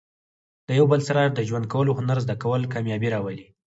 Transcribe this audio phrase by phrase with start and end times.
[0.67, 3.45] د یو بل سره د ژوند کولو هنر زده کول، کامیابي راولي.